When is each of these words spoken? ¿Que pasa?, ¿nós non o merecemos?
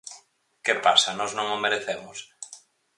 ¿Que 0.65 0.73
pasa?, 0.85 1.09
¿nós 1.19 1.31
non 1.37 1.47
o 1.55 1.57
merecemos? 1.63 2.17